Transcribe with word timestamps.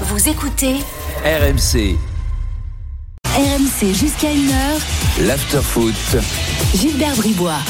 Vous 0.00 0.28
écoutez 0.28 0.74
RMC, 1.24 1.96
RMC 3.26 3.94
jusqu'à 3.94 4.26
1h. 4.26 5.24
l'afterfoot. 5.24 5.94
Gilbert 6.74 7.14
Bribois. 7.14 7.60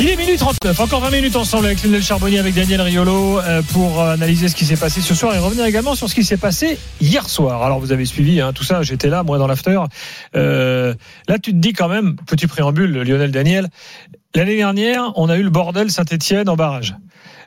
Il 0.00 0.08
est 0.08 0.16
minuit 0.16 0.36
39, 0.36 0.80
encore 0.80 1.00
20 1.02 1.10
minutes 1.10 1.36
ensemble 1.36 1.66
avec 1.66 1.84
Lionel 1.84 2.02
Charbonnier, 2.02 2.40
avec 2.40 2.54
Daniel 2.54 2.80
Riolo 2.80 3.38
euh, 3.38 3.62
pour 3.72 4.00
euh, 4.00 4.14
analyser 4.14 4.48
ce 4.48 4.56
qui 4.56 4.64
s'est 4.64 4.76
passé 4.76 5.00
ce 5.00 5.14
soir 5.14 5.36
et 5.36 5.38
revenir 5.38 5.64
également 5.66 5.94
sur 5.94 6.10
ce 6.10 6.14
qui 6.16 6.24
s'est 6.24 6.36
passé 6.36 6.76
hier 7.00 7.28
soir. 7.28 7.62
Alors 7.62 7.78
vous 7.78 7.92
avez 7.92 8.06
suivi 8.06 8.40
hein, 8.40 8.52
tout 8.52 8.64
ça, 8.64 8.82
j'étais 8.82 9.08
là, 9.08 9.22
moi 9.22 9.38
dans 9.38 9.46
l'after. 9.46 9.80
Euh, 10.34 10.94
là 11.28 11.38
tu 11.38 11.52
te 11.52 11.58
dis 11.58 11.74
quand 11.74 11.88
même, 11.88 12.16
petit 12.26 12.48
préambule, 12.48 12.90
Lionel 12.90 13.30
Daniel, 13.30 13.68
l'année 14.34 14.56
dernière 14.56 15.12
on 15.14 15.28
a 15.28 15.36
eu 15.36 15.44
le 15.44 15.50
bordel 15.50 15.92
Saint-Etienne 15.92 16.48
en 16.48 16.56
barrage. 16.56 16.96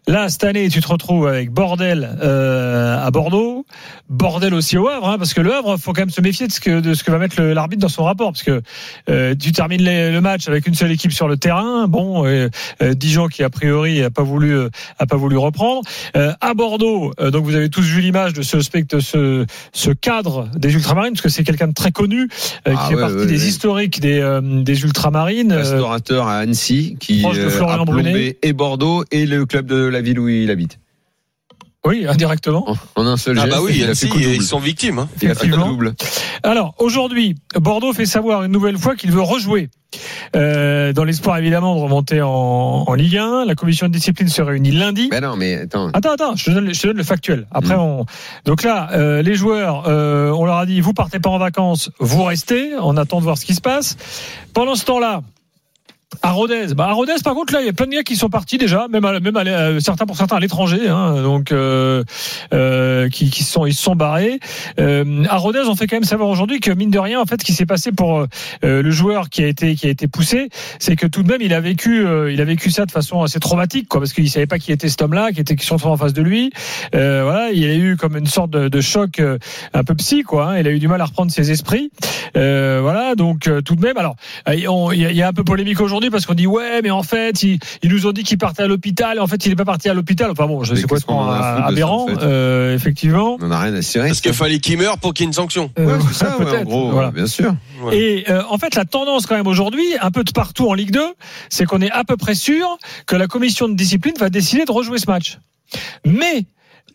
Là, 0.07 0.29
cette 0.29 0.43
année, 0.45 0.69
tu 0.69 0.79
te 0.81 0.87
retrouves 0.87 1.27
avec 1.27 1.51
bordel 1.51 2.09
euh, 2.23 3.05
à 3.05 3.11
Bordeaux, 3.11 3.65
bordel 4.09 4.53
aussi 4.53 4.77
au 4.77 4.87
Havre, 4.87 5.07
hein, 5.09 5.17
parce 5.19 5.33
que 5.33 5.41
le 5.41 5.53
Havre, 5.53 5.77
faut 5.77 5.93
quand 5.93 6.01
même 6.01 6.09
se 6.09 6.21
méfier 6.21 6.47
de 6.47 6.51
ce 6.51 6.59
que, 6.59 6.79
de 6.79 6.93
ce 6.93 7.03
que 7.03 7.11
va 7.11 7.17
mettre 7.19 7.41
l'arbitre 7.41 7.81
dans 7.81 7.89
son 7.89 8.05
rapport, 8.05 8.31
parce 8.31 8.41
que 8.43 8.61
euh, 9.09 9.35
tu 9.39 9.51
termines 9.51 9.81
les- 9.83 10.09
le 10.11 10.21
match 10.21 10.47
avec 10.47 10.65
une 10.67 10.73
seule 10.73 10.91
équipe 10.91 11.11
sur 11.11 11.27
le 11.27 11.37
terrain. 11.37 11.87
Bon, 11.87 12.25
euh, 12.25 12.49
Dijon 12.95 13.27
qui 13.27 13.43
a 13.43 13.49
priori 13.49 14.01
a 14.01 14.09
pas 14.09 14.23
voulu, 14.23 14.55
a 14.97 15.05
pas 15.05 15.17
voulu 15.17 15.37
reprendre. 15.37 15.81
À 16.15 16.53
Bordeaux, 16.53 17.11
donc 17.31 17.43
vous 17.45 17.55
avez 17.55 17.69
tous 17.69 17.81
vu 17.83 18.01
l'image 18.01 18.33
de 18.33 18.41
ce 18.41 18.61
spectre, 18.61 18.99
ce, 19.01 19.45
ce 19.73 19.91
cadre 19.91 20.47
des 20.55 20.73
ultramarines, 20.73 21.11
parce 21.13 21.21
que 21.21 21.29
c'est 21.29 21.43
quelqu'un 21.43 21.67
de 21.67 21.73
très 21.73 21.91
connu, 21.91 22.29
euh, 22.67 22.73
Ah 22.75 22.83
qui 22.83 22.89
fait 22.89 22.95
ouais, 22.95 23.01
partie 23.01 23.15
ouais, 23.17 23.25
des 23.27 23.41
ouais. 23.41 23.47
historiques 23.47 23.99
des, 23.99 24.39
des 24.63 24.81
ultramarines. 24.83 25.53
restaurateur 25.53 26.27
à 26.27 26.37
Annecy 26.37 26.95
qui 26.99 27.23
a 27.25 27.83
plombé 27.85 28.37
et 28.41 28.53
Bordeaux 28.53 29.03
et 29.11 29.25
le 29.25 29.45
club 29.45 29.58
de 29.67 29.75
la 29.85 30.01
ville 30.01 30.19
où 30.19 30.27
il 30.29 30.49
habite. 30.51 30.79
oui, 31.85 32.05
indirectement. 32.07 32.75
En, 32.95 33.05
un 33.05 33.17
seul 33.17 33.37
Ah 33.39 33.45
geste, 33.45 33.55
bah 33.57 33.61
oui, 33.63 33.73
il 33.77 33.83
a 33.83 33.85
Annecy, 33.87 34.09
fait 34.09 34.35
ils 34.35 34.41
sont 34.41 34.59
victimes. 34.59 34.99
hein. 34.99 35.09
Il 35.21 35.29
a 35.29 35.35
fait 35.35 35.41
coup 35.41 35.45
Effectivement. 35.55 35.67
double. 35.69 35.93
Alors 36.43 36.75
aujourd'hui, 36.77 37.35
Bordeaux 37.55 37.93
fait 37.93 38.05
savoir 38.05 38.43
une 38.43 38.51
nouvelle 38.51 38.77
fois 38.77 38.95
qu'il 38.95 39.11
veut 39.11 39.21
rejouer. 39.21 39.69
Euh, 40.35 40.93
dans 40.93 41.03
l'espoir 41.03 41.37
évidemment 41.39 41.75
de 41.75 41.79
remonter 41.81 42.21
en, 42.21 42.29
en 42.87 42.93
Ligue 42.93 43.17
1, 43.17 43.45
la 43.45 43.55
commission 43.55 43.87
de 43.87 43.91
discipline 43.93 44.27
se 44.29 44.41
réunit 44.43 44.71
lundi. 44.71 45.07
Mais 45.11 45.19
non, 45.21 45.35
mais 45.35 45.55
attends. 45.61 45.89
Attends, 45.93 46.11
attends, 46.11 46.35
je 46.35 46.45
te 46.45 46.51
donne, 46.51 46.71
je 46.73 46.79
te 46.79 46.87
donne 46.87 46.97
le 46.97 47.03
factuel. 47.03 47.47
Après, 47.49 47.75
Mm. 47.75 47.79
on. 47.79 48.05
Donc 48.45 48.61
là, 48.63 48.89
euh, 48.91 49.23
les 49.23 49.33
joueurs, 49.33 49.85
euh, 49.87 50.29
on 50.31 50.45
leur 50.45 50.57
a 50.57 50.65
dit, 50.67 50.79
vous 50.81 50.93
partez 50.93 51.19
pas 51.19 51.29
en 51.31 51.39
vacances, 51.39 51.89
vous 51.99 52.23
restez. 52.23 52.73
On 52.79 52.97
attend 52.97 53.17
de 53.17 53.23
voir 53.23 53.37
ce 53.39 53.45
qui 53.45 53.55
se 53.55 53.61
passe. 53.61 53.97
Pendant 54.53 54.75
ce 54.75 54.85
temps-là. 54.85 55.23
À 56.23 56.31
Rodez, 56.31 56.73
bah 56.75 56.85
à 56.89 57.23
par 57.23 57.35
contre 57.35 57.53
là 57.53 57.61
il 57.61 57.67
y 57.67 57.69
a 57.69 57.73
plein 57.73 57.85
de 57.85 57.91
gars 57.91 58.01
qui 58.01 58.15
sont 58.15 58.29
partis 58.29 58.57
déjà, 58.57 58.87
même 58.89 59.05
à, 59.05 59.19
même 59.19 59.37
à, 59.37 59.41
euh, 59.41 59.79
certains 59.79 60.07
pour 60.07 60.17
certains 60.17 60.37
à 60.37 60.39
l'étranger, 60.39 60.89
hein, 60.89 61.21
donc 61.21 61.51
euh, 61.51 62.03
euh, 62.51 63.09
qui, 63.09 63.29
qui 63.29 63.43
sont 63.43 63.67
ils 63.67 63.75
se 63.75 63.83
sont 63.83 63.95
barrés. 63.95 64.39
Euh, 64.79 65.23
à 65.29 65.37
Rodez 65.37 65.61
on 65.67 65.75
fait 65.75 65.85
quand 65.85 65.97
même 65.97 66.03
savoir 66.03 66.27
aujourd'hui 66.29 66.61
que 66.61 66.71
mine 66.71 66.89
de 66.89 66.97
rien 66.97 67.21
en 67.21 67.27
fait 67.27 67.39
ce 67.39 67.45
qui 67.45 67.53
s'est 67.53 67.67
passé 67.67 67.91
pour 67.91 68.21
euh, 68.21 68.27
le 68.63 68.89
joueur 68.89 69.29
qui 69.29 69.43
a 69.43 69.47
été 69.47 69.75
qui 69.75 69.85
a 69.85 69.91
été 69.91 70.07
poussé, 70.07 70.49
c'est 70.79 70.95
que 70.95 71.05
tout 71.05 71.21
de 71.21 71.27
même 71.31 71.43
il 71.43 71.53
a 71.53 71.61
vécu 71.61 72.03
euh, 72.03 72.33
il 72.33 72.41
a 72.41 72.45
vécu 72.45 72.71
ça 72.71 72.87
de 72.87 72.91
façon 72.91 73.21
assez 73.21 73.39
traumatique 73.39 73.87
quoi, 73.87 74.01
parce 74.01 74.11
qu'il 74.13 74.27
savait 74.31 74.47
pas 74.47 74.57
qui 74.57 74.71
était 74.71 74.89
cet 74.89 75.03
homme-là, 75.03 75.31
qui 75.31 75.41
était 75.41 75.55
qui 75.55 75.65
sont 75.67 75.75
en 75.85 75.95
face 75.95 76.13
de 76.13 76.23
lui. 76.23 76.51
Voilà, 76.91 77.51
il 77.53 77.63
a 77.65 77.75
eu 77.75 77.97
comme 77.97 78.17
une 78.17 78.25
sorte 78.25 78.49
de, 78.49 78.67
de 78.67 78.81
choc 78.81 79.21
un 79.73 79.83
peu 79.83 79.93
psy 79.93 80.23
quoi. 80.23 80.53
hein. 80.53 80.57
il 80.59 80.67
a 80.67 80.71
eu 80.71 80.79
du 80.79 80.87
mal 80.87 81.01
à 81.01 81.05
reprendre 81.05 81.31
ses 81.31 81.51
esprits. 81.51 81.91
Voilà, 82.33 83.13
donc 83.15 83.47
tout 83.63 83.75
de 83.75 83.81
même, 83.81 83.97
alors 83.97 84.15
il 84.47 84.57
y, 84.95 85.15
y 85.15 85.21
a 85.21 85.27
un 85.27 85.33
peu 85.33 85.43
polémique 85.43 85.79
aujourd'hui 85.79 85.98
parce 86.09 86.25
qu'on 86.25 86.33
dit 86.33 86.47
ouais, 86.47 86.81
mais 86.81 86.91
en 86.91 87.03
fait 87.03 87.43
ils, 87.43 87.59
ils 87.83 87.91
nous 87.91 88.07
ont 88.07 88.11
dit 88.11 88.23
qu'il 88.23 88.37
partait 88.37 88.63
à 88.63 88.67
l'hôpital. 88.67 89.17
Et 89.17 89.19
en 89.19 89.27
fait, 89.27 89.45
il 89.45 89.49
n'est 89.49 89.55
pas 89.55 89.65
parti 89.65 89.89
à 89.89 89.93
l'hôpital. 89.93 90.31
Enfin 90.31 90.47
bon, 90.47 90.59
qu'on 90.59 90.73
complètement 90.75 91.19
en 91.19 91.29
a 91.29 91.35
à 91.35 91.37
foutre 91.37 91.55
de 91.55 91.61
ça, 91.61 91.65
aberrant, 91.67 92.03
en 92.03 92.07
fait 92.07 92.23
euh, 92.23 92.75
effectivement. 92.75 93.37
On 93.41 93.47
n'a 93.47 93.59
rien 93.59 93.73
à 93.73 93.81
cirer. 93.81 94.07
Parce 94.07 94.21
qu'il 94.21 94.33
fallait 94.33 94.59
qu'il 94.59 94.77
meure 94.77 94.97
pour 94.97 95.13
qu'il 95.13 95.23
y 95.23 95.25
ait 95.25 95.29
une 95.29 95.33
sanction. 95.33 95.71
Euh, 95.77 95.85
Ouais, 95.85 95.99
c'est 96.09 96.13
ça, 96.25 96.37
ouais, 96.37 96.59
en 96.59 96.63
gros, 96.63 96.91
voilà. 96.91 97.11
bien 97.11 97.27
sûr. 97.27 97.53
Ouais. 97.81 97.97
Et 97.97 98.29
euh, 98.31 98.43
en 98.49 98.57
fait, 98.57 98.75
la 98.75 98.85
tendance 98.85 99.25
quand 99.25 99.35
même 99.35 99.47
aujourd'hui, 99.47 99.85
un 99.99 100.11
peu 100.11 100.23
de 100.23 100.31
partout 100.31 100.69
en 100.69 100.73
Ligue 100.73 100.91
2, 100.91 101.01
c'est 101.49 101.65
qu'on 101.65 101.81
est 101.81 101.91
à 101.91 102.03
peu 102.03 102.15
près 102.15 102.35
sûr 102.35 102.77
que 103.07 103.15
la 103.15 103.27
commission 103.27 103.67
de 103.67 103.73
discipline 103.73 104.13
va 104.19 104.29
décider 104.29 104.65
de 104.65 104.71
rejouer 104.71 104.97
ce 104.99 105.09
match. 105.09 105.39
Mais 106.05 106.45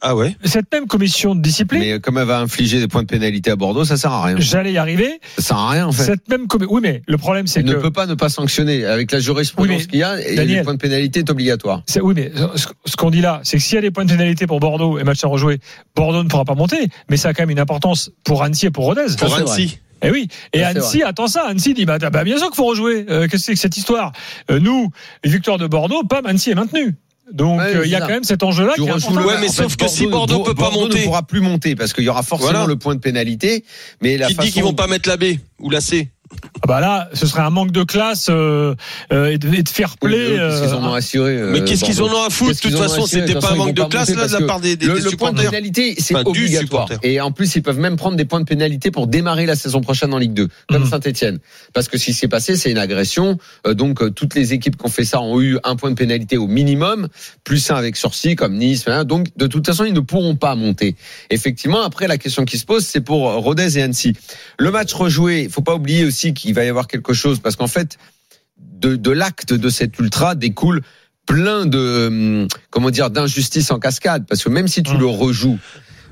Ah 0.07 0.15
ouais 0.17 0.37
cette 0.45 0.71
même 0.73 0.87
commission 0.87 1.35
de 1.35 1.41
discipline, 1.41 1.81
Mais 1.81 1.99
comme 2.01 2.19
elle 2.19 2.27
va 2.27 2.41
infliger 2.41 2.79
des 2.79 2.89
points 2.89 3.03
de 3.03 3.07
pénalité 3.07 3.51
à 3.51 3.57
Bordeaux, 3.57 3.85
ça 3.85 3.97
sert 3.97 4.13
à 4.13 4.23
rien. 4.25 4.37
j'allais 4.39 4.73
y 4.73 4.79
arriver. 4.79 5.21
Ça 5.39 5.43
sert 5.43 5.57
à 5.57 5.71
rien 5.71 5.87
en 5.87 5.93
fait. 5.93 6.03
Cette 6.05 6.29
même 6.29 6.47
commission, 6.47 6.75
oui, 6.75 6.81
mais 6.83 7.03
le 7.07 7.17
problème 7.17 7.47
c'est 7.47 7.63
que 7.63 7.69
ne 7.69 7.75
peut 7.75 7.91
pas 7.91 8.07
ne 8.07 8.15
pas 8.15 8.29
sanctionner. 8.29 8.85
Avec 8.85 9.13
la 9.13 9.21
jurisprudence 9.21 9.83
Oui, 9.83 9.87
qu'il 9.87 9.99
y 10.01 10.03
a, 10.03 10.21
et 10.21 10.35
Daniel- 10.35 10.59
le 10.59 10.65
point 10.65 10.75
de 10.75 10.79
pénalité 10.79 11.21
est 11.21 11.31
obligatoire. 11.31 11.83
C'est- 11.87 12.01
oui, 12.01 12.13
mais 12.17 12.33
ce 12.85 12.97
qu'on 12.97 13.11
dit 13.11 13.21
là, 13.23 13.41
c'est 13.45 13.57
que 13.57 13.63
s'il 13.63 13.77
y 13.77 13.79
a 13.79 13.83
des 13.83 13.91
points 13.91 14.05
de 14.05 14.11
pénalité 14.11 14.47
pour 14.47 14.61
Bordeaux 14.61 14.99
et 14.99 15.05
match 15.05 15.25
à 15.25 15.29
rejouer, 15.29 15.59
Bordeaux 15.97 16.23
ne 16.23 16.29
pourra 16.29 16.45
pas 16.45 16.55
monter, 16.55 16.89
mais 17.09 17.17
ça 17.17 17.29
a 17.31 17.33
quand 17.35 17.43
même 17.43 17.51
une 17.51 17.59
importance 17.61 18.11
pour 18.25 18.43
Annecy 18.43 18.67
et 18.67 18.71
pour 18.71 18.85
Rodez. 18.85 19.07
Pour 19.19 19.35
Annecy. 19.35 19.79
Eh 20.07 20.11
oui, 20.11 20.29
et 20.53 20.63
Annecy 20.63 21.03
attend 21.03 21.29
ça. 21.29 21.47
Annecy 21.49 21.73
dit 21.73 21.87
bah, 21.87 21.99
bah, 21.99 22.25
bien 22.25 22.37
sûr 22.37 22.49
qu'il 22.49 22.57
faut 22.57 22.67
rejouer. 22.67 23.07
Euh, 23.09 23.23
Qu'est-ce 23.23 23.31
que 23.33 23.39
c'est 23.39 23.53
que 23.55 23.59
cette 23.59 23.79
histoire? 23.79 24.13
Euh, 24.51 24.61
Nous, 24.61 24.91
les 25.25 25.31
victoires 25.31 25.57
de 25.57 25.67
Bordeaux, 25.67 26.03
pas 26.05 26.21
Annecy 26.27 26.51
est 26.51 26.55
maintenu. 26.55 26.95
Donc 27.33 27.59
Ouais, 27.59 27.75
euh, 27.77 27.87
il 27.87 27.91
y 27.91 27.95
a 27.95 28.01
ça. 28.01 28.07
quand 28.07 28.13
même 28.13 28.25
cet 28.25 28.43
enjeu-là 28.43 28.75
qui 28.75 28.83
est 28.83 28.91
important. 28.91 29.25
Ouais, 29.25 29.37
mais 29.41 29.49
en 29.49 29.53
sauf 29.53 29.77
que 29.77 29.89
si 29.89 30.07
ne- 30.07 30.11
Bordeaux 30.11 30.43
peut 30.43 30.55
pas 30.55 30.71
monter- 30.71 31.01
ne 31.01 31.05
pourra 31.05 31.23
plus 31.23 31.41
monter 31.41 31.75
parce 31.75 31.93
qu'il 31.93 32.05
y 32.05 32.09
aura 32.09 32.23
forcément 32.23 32.51
Voilà. 32.51 32.67
le 32.67 32.77
point 32.77 32.95
de 32.95 33.01
pénalité. 33.01 33.65
Mais 34.03 34.19
la 34.19 34.29
Qui 34.29 34.35
façon 34.35 34.47
dit 34.47 34.53
qu'ils 34.53 34.63
vont 34.63 34.75
pas 34.75 34.87
mettre 34.87 35.09
la 35.09 35.17
B 35.17 35.39
ou 35.59 35.71
la 35.71 35.81
C 35.81 36.11
Ah 36.63 36.67
bah 36.67 36.81
là, 36.81 37.09
ce 37.13 37.27
serait 37.27 37.43
un 37.43 37.51
manque 37.51 37.73
de 37.73 37.83
classe 37.83 38.29
euh, 38.31 38.75
euh, 39.13 39.27
et, 39.31 39.39
de, 39.39 39.53
et 39.55 39.63
de 39.63 39.69
fair 39.69 39.97
play. 39.99 40.37
qu'est-ce 40.37 40.63
qu'ils 40.63 40.75
en 40.75 40.85
ont 40.85 40.93
euh, 40.95 40.97
assuré 40.97 41.37
euh, 41.37 41.51
Mais 41.53 41.63
qu'est-ce 41.65 41.85
qu'ils 41.85 42.03
en 42.03 42.07
ont 42.07 42.23
à 42.23 42.31
foutre 42.31 42.55
De 42.55 42.61
toute 42.71 42.79
façon, 42.79 43.07
c'était 43.07 43.35
pas 43.35 43.53
un 43.53 43.57
manque 43.57 43.75
de 43.75 43.83
classe 43.85 44.15
là 44.15 44.27
de 44.27 44.33
la 44.33 44.41
part 44.47 44.61
des, 44.61 44.77
des, 44.77 44.87
le, 44.87 44.95
des 44.95 45.11
le 45.11 45.17
point 45.17 45.33
de 45.33 45.43
pénalité, 45.43 45.95
c'est 45.99 46.15
Enfin, 46.15 46.23
du 46.25 46.31
obligatoire. 46.45 46.89
Et 47.03 47.21
en 47.21 47.33
plus, 47.33 47.55
ils 47.57 47.63
peuvent 47.63 47.79
même 47.79 47.97
prendre 47.97 48.17
des 48.17 48.25
points 48.25 48.41
de 48.41 48.45
pénalité 48.47 48.91
pour 48.91 49.07
démarrer 49.07 49.47
la 49.47 49.57
saison 49.57 49.81
prochaine 49.81 50.15
en 50.15 50.19
Ligue 50.19 50.33
2, 50.35 50.49
comme 50.69 50.83
Mhm. 50.85 50.89
Saint-Etienne. 50.91 51.39
Parce 51.75 51.89
que 51.89 51.99
ce 51.99 52.05
qui 52.07 52.13
s'est 52.15 52.29
passé, 52.29 52.57
c'est 52.57 52.71
une 52.71 52.79
agression. 52.79 53.37
Donc, 53.67 54.15
toutes 54.15 54.35
les 54.35 54.53
équipes 54.55 54.77
qui 54.79 54.87
ont 54.87 54.91
fait 54.91 55.05
ça 55.05 55.21
ont 55.21 55.41
eu 55.41 55.59
un 55.65 55.77
point 55.77 55.91
de 55.91 55.97
pénalité 55.97 56.37
au 56.39 56.47
minimum, 56.47 57.09
plus 57.45 57.71
un 57.71 57.75
avec 57.75 57.97
sursis, 57.97 58.37
comme 58.37 58.55
Nice. 58.57 58.85
hein. 58.87 59.05
Donc, 59.05 59.29
de 59.37 59.47
toute 59.47 59.67
façon, 59.67 59.85
ils 59.85 59.93
ne 59.93 60.01
pourront 60.01 60.37
pas 60.37 60.55
monter. 60.55 60.97
Effectivement, 61.31 61.83
après, 61.83 62.07
la 62.07 62.17
question 62.17 62.45
qui 62.45 62.59
se 62.59 62.65
pose, 62.65 62.85
c'est 62.87 63.01
pour 63.03 63.23
Rodez 63.35 63.79
et 63.79 63.83
Annecy. 63.83 64.15
Le 64.59 64.71
match 64.71 64.93
rejoué, 64.95 65.43
il 65.43 65.51
faut 65.51 65.61
pas 65.63 65.75
oublier 65.75 66.05
aussi 66.05 66.24
qu'il 66.33 66.55
va 66.55 66.65
y 66.65 66.69
avoir 66.69 66.87
quelque 66.87 67.13
chose, 67.13 67.41
parce 67.41 67.57
qu'en 67.57 67.67
fait, 67.67 67.99
de, 68.59 68.97
de 68.97 69.11
l'acte 69.11 69.53
de 69.53 69.69
cet 69.69 69.99
ultra 69.99 70.35
découle 70.35 70.81
plein 71.27 71.67
de 71.67 72.07
hum, 72.07 72.49
comment 72.71 72.91
dire 72.91 73.11
d'injustices 73.11 73.71
en 73.71 73.79
cascade 73.79 74.27
parce 74.29 74.43
que 74.45 74.49
même 74.51 74.69
si 74.69 74.83
tu 74.83 74.95
Mmh. 74.95 74.99
le 74.99 75.07
rejoues 75.07 75.59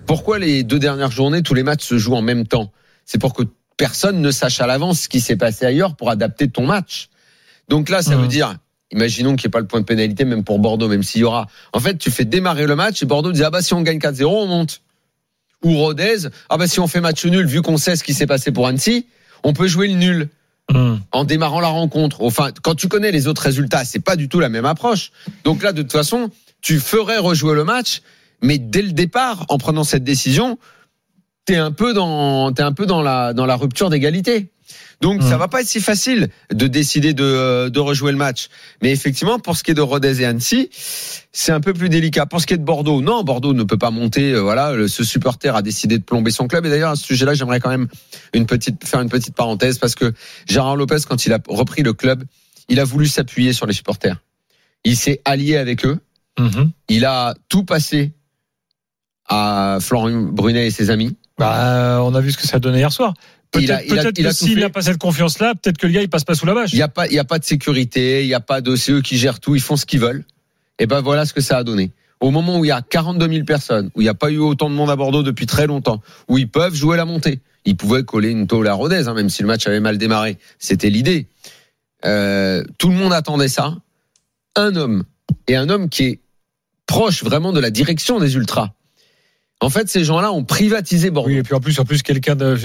pourquoi 0.06 0.38
les 0.38 0.62
deux 0.64 0.78
dernières 0.78 1.10
journées 1.10 1.42
tous 1.42 1.54
les 1.54 1.62
matchs 1.62 1.84
se 1.84 1.98
jouent 1.98 2.14
en 2.14 2.22
même 2.22 2.46
temps? 2.46 2.72
C'est 3.04 3.20
pour 3.20 3.34
que 3.34 3.42
personne 3.76 4.20
ne 4.22 4.30
sache 4.30 4.60
à 4.60 4.66
l'avance 4.66 5.02
ce 5.02 5.08
qui 5.08 5.20
s'est 5.20 5.36
passé 5.36 5.66
ailleurs 5.66 5.96
pour 5.96 6.08
adapter 6.10 6.48
ton 6.48 6.66
match 6.66 7.08
donc 7.68 7.88
là 7.90 8.00
ça 8.02 8.16
Mmh. 8.16 8.22
veut 8.22 8.28
dire 8.28 8.56
imaginons 8.90 9.36
qu'il 9.36 9.46
n'y 9.46 9.50
ait 9.50 9.52
pas 9.52 9.60
le 9.60 9.66
point 9.66 9.80
de 9.80 9.84
pénalité 9.84 10.24
même 10.24 10.44
pour 10.44 10.58
Bordeaux 10.58 10.88
même 10.88 11.02
s'il 11.02 11.20
y 11.20 11.24
aura 11.24 11.46
en 11.74 11.80
fait 11.80 11.98
tu 11.98 12.10
fais 12.10 12.24
démarrer 12.24 12.66
le 12.66 12.74
match 12.74 13.02
et 13.02 13.06
Bordeaux 13.06 13.32
dit 13.32 13.44
ah 13.44 13.50
bah 13.50 13.60
si 13.62 13.74
on 13.74 13.82
gagne 13.82 13.98
4-0 13.98 14.24
on 14.24 14.46
monte 14.46 14.80
ou 15.62 15.76
Rodez 15.76 16.28
ah 16.48 16.56
bah 16.56 16.66
si 16.66 16.80
on 16.80 16.86
fait 16.88 17.00
match 17.02 17.24
nul 17.26 17.46
vu 17.46 17.60
qu'on 17.60 17.76
sait 17.76 17.96
ce 17.96 18.02
qui 18.02 18.14
s'est 18.14 18.26
passé 18.26 18.50
pour 18.50 18.66
Annecy 18.66 19.06
on 19.42 19.52
peut 19.52 19.66
jouer 19.66 19.88
le 19.88 19.94
nul 19.94 20.28
hum. 20.72 21.00
en 21.12 21.24
démarrant 21.24 21.60
la 21.60 21.68
rencontre. 21.68 22.22
Enfin, 22.22 22.50
quand 22.62 22.74
tu 22.74 22.88
connais 22.88 23.10
les 23.10 23.26
autres 23.26 23.42
résultats, 23.42 23.84
c'est 23.84 24.00
pas 24.00 24.16
du 24.16 24.28
tout 24.28 24.40
la 24.40 24.48
même 24.48 24.66
approche. 24.66 25.12
Donc 25.44 25.62
là, 25.62 25.72
de 25.72 25.82
toute 25.82 25.92
façon, 25.92 26.30
tu 26.60 26.78
ferais 26.78 27.18
rejouer 27.18 27.54
le 27.54 27.64
match, 27.64 28.02
mais 28.40 28.58
dès 28.58 28.82
le 28.82 28.92
départ, 28.92 29.46
en 29.48 29.58
prenant 29.58 29.84
cette 29.84 30.04
décision, 30.04 30.58
t'es 31.44 31.56
un 31.56 31.72
peu 31.72 31.92
dans, 31.92 32.52
t'es 32.52 32.62
un 32.62 32.72
peu 32.72 32.86
dans 32.86 33.02
la, 33.02 33.32
dans 33.32 33.46
la 33.46 33.56
rupture 33.56 33.90
d'égalité. 33.90 34.50
Donc 35.00 35.20
Mm. 35.20 35.28
ça 35.28 35.36
va 35.36 35.48
pas 35.48 35.60
être 35.60 35.66
si 35.68 35.80
facile 35.80 36.28
de 36.52 36.66
décider 36.66 37.12
de, 37.14 37.68
de 37.68 37.80
rejouer 37.80 38.12
le 38.12 38.18
match. 38.18 38.48
Mais 38.82 38.90
effectivement, 38.92 39.38
pour 39.38 39.56
ce 39.56 39.62
qui 39.64 39.70
est 39.72 39.74
de 39.74 39.80
Rodez 39.80 40.20
et 40.22 40.24
Annecy, 40.24 40.70
c'est 41.32 41.52
un 41.52 41.60
peu 41.60 41.72
plus 41.74 41.88
délicat. 41.88 42.26
Pour 42.26 42.40
ce 42.40 42.46
qui 42.46 42.54
est 42.54 42.58
de 42.58 42.64
Bordeaux, 42.64 43.00
non, 43.00 43.22
Bordeaux 43.24 43.52
ne 43.54 43.64
peut 43.64 43.78
pas 43.78 43.90
monter. 43.90 44.32
euh, 44.32 44.40
Voilà, 44.40 44.72
ce 44.88 45.02
supporter 45.04 45.54
a 45.56 45.62
décidé 45.62 45.98
de 45.98 46.04
plomber 46.04 46.30
son 46.30 46.46
club. 46.46 46.66
Et 46.66 46.70
d'ailleurs, 46.70 46.90
à 46.90 46.96
ce 46.96 47.04
sujet-là, 47.04 47.34
j'aimerais 47.34 47.58
quand 47.60 47.70
même 47.70 47.88
une 48.32 48.46
petite, 48.46 48.86
faire 48.86 49.00
une 49.00 49.08
petite 49.08 49.34
parenthèse 49.34 49.78
parce 49.78 49.94
que 49.94 50.12
Gérard 50.46 50.76
Lopez, 50.76 50.98
quand 51.08 51.26
il 51.26 51.32
a 51.32 51.38
repris 51.48 51.82
le 51.82 51.92
club, 51.92 52.24
il 52.68 52.78
a 52.80 52.84
voulu 52.84 53.06
s'appuyer 53.06 53.52
sur 53.52 53.66
les 53.66 53.72
supporters. 53.72 54.16
Il 54.84 54.96
s'est 54.96 55.20
allié 55.24 55.56
avec 55.56 55.84
eux. 55.84 55.98
Mhm. 56.38 56.70
Il 56.88 57.04
a 57.04 57.34
tout 57.48 57.64
passé 57.64 58.12
à 59.28 59.78
Florent 59.80 60.10
Brunet 60.10 60.66
et 60.66 60.70
ses 60.70 60.90
amis. 60.90 61.16
Bah, 61.38 62.00
on 62.02 62.14
a 62.14 62.20
vu 62.20 62.30
ce 62.32 62.36
que 62.38 62.46
ça 62.46 62.58
donnait 62.58 62.78
hier 62.78 62.92
soir. 62.92 63.14
Peut-être 63.52 64.14
que 64.14 64.32
s'il 64.32 64.58
n'a 64.58 64.70
pas 64.70 64.82
cette 64.82 64.98
confiance-là, 64.98 65.54
peut-être 65.54 65.78
que 65.78 65.86
le 65.86 65.92
gars 65.92 66.02
il 66.02 66.08
passe 66.08 66.24
pas 66.24 66.34
sous 66.34 66.46
la 66.46 66.54
bâche. 66.54 66.72
Il 66.72 66.76
n'y 66.76 66.82
a 66.82 66.88
pas, 66.88 67.06
il 67.06 67.14
y 67.14 67.18
a 67.18 67.24
pas 67.24 67.38
de 67.38 67.44
sécurité, 67.44 68.22
il 68.22 68.26
n'y 68.26 68.34
a 68.34 68.40
pas 68.40 68.60
de, 68.60 68.76
c'est 68.76 68.92
eux 68.92 69.02
qui 69.02 69.18
gèrent 69.18 69.40
tout, 69.40 69.54
ils 69.54 69.60
font 69.60 69.76
ce 69.76 69.84
qu'ils 69.84 70.00
veulent. 70.00 70.24
Et 70.78 70.86
ben 70.86 71.00
voilà 71.00 71.26
ce 71.26 71.34
que 71.34 71.42
ça 71.42 71.58
a 71.58 71.64
donné. 71.64 71.92
Au 72.20 72.30
moment 72.30 72.58
où 72.58 72.64
il 72.64 72.68
y 72.68 72.72
a 72.72 72.80
42 72.80 73.28
000 73.28 73.44
personnes, 73.44 73.90
où 73.94 74.00
il 74.00 74.04
n'y 74.04 74.10
a 74.10 74.14
pas 74.14 74.30
eu 74.30 74.38
autant 74.38 74.70
de 74.70 74.74
monde 74.74 74.90
à 74.90 74.96
Bordeaux 74.96 75.22
depuis 75.22 75.46
très 75.46 75.66
longtemps, 75.66 76.00
où 76.28 76.38
ils 76.38 76.48
peuvent 76.48 76.74
jouer 76.74 76.96
la 76.96 77.04
montée, 77.04 77.40
ils 77.64 77.76
pouvaient 77.76 78.04
coller 78.04 78.30
une 78.30 78.46
tôle 78.46 78.68
à 78.68 78.74
Rodez, 78.74 79.06
hein, 79.06 79.14
même 79.14 79.28
si 79.28 79.42
le 79.42 79.48
match 79.48 79.66
avait 79.66 79.80
mal 79.80 79.98
démarré. 79.98 80.38
C'était 80.58 80.90
l'idée. 80.90 81.26
Euh, 82.04 82.64
tout 82.78 82.88
le 82.88 82.94
monde 82.94 83.12
attendait 83.12 83.48
ça. 83.48 83.76
Un 84.56 84.76
homme 84.76 85.04
et 85.46 85.56
un 85.56 85.68
homme 85.68 85.88
qui 85.88 86.04
est 86.04 86.20
proche 86.86 87.22
vraiment 87.22 87.52
de 87.52 87.60
la 87.60 87.70
direction 87.70 88.18
des 88.18 88.34
ultras. 88.34 88.72
En 89.62 89.70
fait, 89.70 89.88
ces 89.88 90.04
gens-là 90.04 90.32
ont 90.32 90.44
privatisé 90.44 91.10
Bordeaux. 91.10 91.30
Oui, 91.30 91.36
et 91.38 91.42
puis 91.42 91.54
en 91.54 91.60
plus, 91.60 91.78
en 91.78 91.84
plus 91.84 92.02
quelqu'un 92.02 92.34
de, 92.34 92.56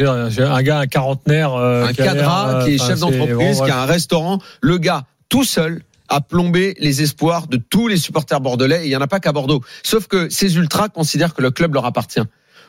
un 0.42 0.62
gars, 0.64 0.80
un 0.80 0.88
quarantenaire, 0.88 1.54
euh, 1.54 1.86
un 1.86 1.90
qui 1.94 1.98
cadra 1.98 2.50
euh, 2.50 2.66
qui 2.66 2.74
est 2.74 2.78
chef 2.78 3.00
d'entreprise, 3.00 3.60
bon, 3.60 3.66
qui 3.66 3.72
a 3.72 3.82
un 3.82 3.86
restaurant. 3.86 4.40
Le 4.62 4.78
gars, 4.78 5.04
tout 5.30 5.44
seul, 5.44 5.84
a 6.10 6.22
plombé 6.22 6.76
les 6.80 7.02
espoirs 7.04 7.48
de 7.48 7.58
tous 7.58 7.88
les 7.88 7.98
supporters 7.98 8.42
bordelais. 8.42 8.82
Et 8.82 8.86
il 8.86 8.90
n'y 8.90 8.96
en 8.96 9.02
a 9.02 9.08
pas 9.08 9.20
qu'à 9.20 9.32
Bordeaux. 9.32 9.62
Sauf 9.84 10.08
que 10.08 10.30
ces 10.30 10.56
ultras 10.58 10.90
considèrent 10.90 11.34
que 11.34 11.42
le 11.42 11.52
club 11.52 11.74
leur 11.74 11.86
appartient. 11.86 12.22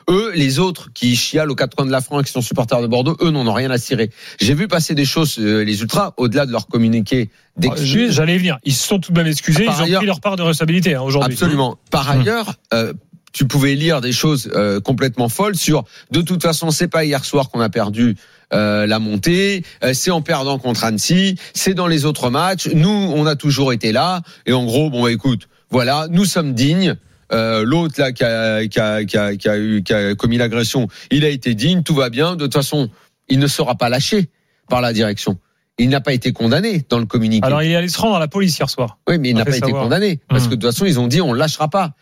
Eux, 0.09 0.31
les 0.33 0.57
autres 0.59 0.89
qui 0.93 1.15
chialent 1.15 1.51
aux 1.51 1.55
quatre 1.55 1.75
coins 1.75 1.85
de 1.85 1.91
la 1.91 2.01
France 2.01 2.21
et 2.21 2.25
qui 2.25 2.31
sont 2.31 2.41
supporters 2.41 2.81
de 2.81 2.87
Bordeaux, 2.87 3.15
eux 3.21 3.29
n'en 3.29 3.45
ont 3.45 3.53
rien 3.53 3.69
à 3.69 3.77
cirer. 3.77 4.09
J'ai 4.39 4.55
vu 4.55 4.67
passer 4.67 4.95
des 4.95 5.05
choses, 5.05 5.37
euh, 5.39 5.63
les 5.63 5.81
ultras, 5.81 6.13
au-delà 6.17 6.45
de 6.47 6.51
leur 6.51 6.67
communiqué 6.67 7.29
Ah, 7.31 7.59
d'excuses. 7.61 8.13
J'allais 8.13 8.35
y 8.35 8.37
venir. 8.39 8.57
Ils 8.63 8.73
se 8.73 8.87
sont 8.87 8.99
tout 8.99 9.11
de 9.11 9.17
même 9.19 9.27
excusés. 9.27 9.65
Par 9.65 9.75
Ils 9.77 9.81
ont 9.81 9.85
ailleurs- 9.85 9.99
pris 9.99 10.07
leur 10.07 10.19
part 10.19 10.35
de 10.35 10.41
responsabilité 10.41 10.95
hein, 10.95 11.01
aujourd'hui. 11.03 11.33
Absolument. 11.33 11.77
Par 11.91 12.09
Hum. 12.11 12.21
ailleurs, 12.21 12.55
euh, 12.73 12.93
tu 13.33 13.45
pouvais 13.45 13.75
lire 13.75 14.01
des 14.01 14.11
choses 14.11 14.49
euh, 14.55 14.79
complètement 14.79 15.29
folles 15.29 15.55
sur 15.55 15.83
de 16.11 16.21
toute 16.21 16.41
façon 16.41 16.71
c'est 16.71 16.87
pas 16.87 17.05
hier 17.05 17.23
soir 17.25 17.49
qu'on 17.49 17.61
a 17.61 17.69
perdu 17.69 18.15
euh, 18.53 18.87
la 18.87 18.99
montée, 18.99 19.63
euh, 19.83 19.93
c'est 19.93 20.11
en 20.11 20.21
perdant 20.21 20.57
contre 20.57 20.83
Annecy, 20.83 21.35
c'est 21.53 21.75
dans 21.75 21.87
les 21.87 22.05
autres 22.05 22.31
matchs. 22.31 22.67
Nous, 22.73 22.89
on 22.89 23.25
a 23.27 23.35
toujours 23.35 23.73
été 23.73 23.91
là 23.91 24.21
et 24.45 24.53
en 24.53 24.65
gros, 24.65 24.89
bon 24.89 25.03
bah, 25.03 25.11
écoute, 25.11 25.47
voilà, 25.69 26.07
nous 26.09 26.25
sommes 26.25 26.53
dignes. 26.53 26.95
L'autre 27.31 28.01
là 28.01 28.11
qui 28.11 28.23
a, 28.23 28.67
qui, 28.67 28.79
a, 28.79 29.05
qui, 29.05 29.15
a, 29.15 29.35
qui 29.35 29.47
a 29.47 29.57
eu 29.57 29.83
qui 29.83 29.93
a 29.93 30.15
commis 30.15 30.37
l'agression, 30.37 30.87
il 31.11 31.23
a 31.25 31.29
été 31.29 31.53
digne, 31.53 31.83
tout 31.83 31.93
va 31.93 32.09
bien. 32.09 32.35
De 32.35 32.45
toute 32.45 32.53
façon, 32.55 32.89
il 33.27 33.37
ne 33.37 33.45
sera 33.45 33.75
pas 33.75 33.87
lâché 33.87 34.29
par 34.67 34.81
la 34.81 34.93
direction. 34.93 35.37
Il 35.79 35.89
n'a 35.89 36.01
pas 36.01 36.13
été 36.13 36.33
condamné 36.33 36.85
dans 36.89 36.99
le 36.99 37.05
communiqué. 37.05 37.45
Alors, 37.45 37.63
il 37.63 37.71
est 37.71 37.75
allé 37.75 37.87
se 37.87 37.99
rendre 37.99 38.17
à 38.17 38.19
la 38.19 38.27
police 38.27 38.57
hier 38.57 38.69
soir. 38.69 38.97
Oui, 39.07 39.17
mais 39.17 39.29
il 39.29 39.35
n'a 39.35 39.45
pas 39.45 39.55
été 39.55 39.71
condamné. 39.71 40.19
Parce 40.27 40.45
que 40.45 40.55
de 40.55 40.55
toute 40.55 40.71
façon, 40.71 40.85
ils 40.85 40.99
ont 40.99 41.07
dit 41.07 41.21
on 41.21 41.33
ne 41.33 41.37
lâchera 41.37 41.69
pas. 41.69 41.93